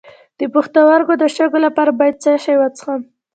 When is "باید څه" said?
1.99-2.31